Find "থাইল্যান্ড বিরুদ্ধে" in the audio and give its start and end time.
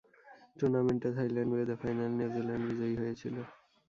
1.17-1.75